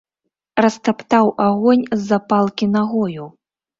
[0.65, 3.33] Растаптаў агонь з запалкі нагою.